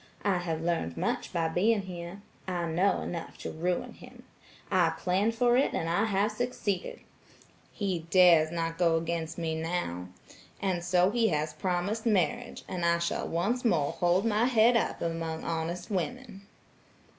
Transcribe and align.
I 0.25 0.39
have 0.39 0.61
learned 0.63 0.97
much 0.97 1.31
by 1.31 1.47
being 1.47 1.83
here. 1.83 2.23
I 2.47 2.65
know 2.65 3.01
enough 3.01 3.37
to 3.37 3.51
ruin 3.51 3.93
him. 3.93 4.23
I 4.71 4.89
planned 4.97 5.35
for 5.35 5.57
it 5.57 5.73
and 5.75 5.87
I 5.87 6.05
have 6.05 6.31
succeeded. 6.31 7.01
He 7.71 8.07
dares 8.09 8.49
not 8.51 8.79
go 8.79 8.97
against 8.97 9.37
me 9.37 9.53
now, 9.53 10.07
and 10.59 10.83
so 10.83 11.11
he 11.11 11.27
has 11.27 11.53
promised 11.53 12.07
marriage, 12.07 12.63
and 12.67 12.83
I 12.83 12.97
shall 12.97 13.27
once 13.27 13.63
more 13.63 13.91
hold 13.91 14.25
my 14.25 14.45
head 14.45 14.75
up 14.75 15.03
among 15.03 15.43
honest 15.43 15.91
women." 15.91 16.47